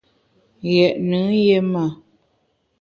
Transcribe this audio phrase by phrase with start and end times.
[0.69, 1.83] Ghét nùn yé ma.